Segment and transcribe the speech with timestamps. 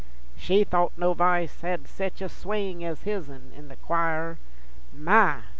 [0.35, 4.39] She thought no v'ice hed sech a swing Ez hisn in the choir;
[4.97, 5.41] My!